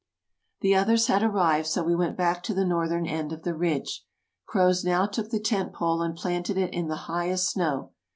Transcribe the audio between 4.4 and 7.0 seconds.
Croz now took the tent pole and planted it in the